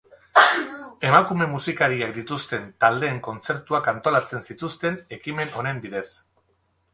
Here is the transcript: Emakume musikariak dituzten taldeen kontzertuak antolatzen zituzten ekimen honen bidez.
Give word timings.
Emakume 1.09 1.47
musikariak 1.51 2.15
dituzten 2.15 2.65
taldeen 2.85 3.19
kontzertuak 3.29 3.91
antolatzen 3.93 4.43
zituzten 4.49 4.99
ekimen 5.19 5.55
honen 5.61 5.85
bidez. 5.87 6.05